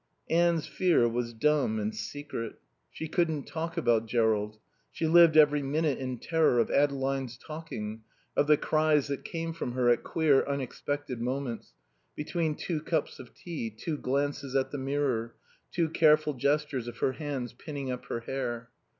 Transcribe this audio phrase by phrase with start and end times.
[0.31, 2.55] Anne's fear was dumb and secret.
[2.89, 4.57] She couldn't talk about Jerrold.
[4.91, 8.01] She lived every minute in terror of Adeline's talking,
[8.35, 11.73] of the cries that came from her at queer unexpected moments:
[12.15, 15.35] between two cups of tea, two glances at the mirror,
[15.71, 18.71] two careful gestures of her hands pinning up her hair.